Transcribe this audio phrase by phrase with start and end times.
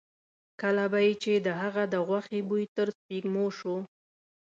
[0.61, 3.77] کله به یې چې د هغه د غوښې بوی تر سپېږمو شو.